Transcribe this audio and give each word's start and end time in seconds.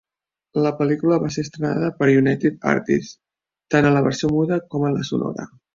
La 0.67 0.71
pel·lícula 0.79 1.19
va 1.25 1.29
ser 1.35 1.43
estrenada 1.47 1.91
per 1.99 2.09
United 2.23 2.59
Artists 2.73 3.15
tant 3.75 3.91
en 3.93 3.99
la 3.99 4.07
versió 4.11 4.35
muda 4.37 4.63
con 4.75 4.91
en 4.93 5.01
la 5.01 5.11
sonora. 5.15 5.53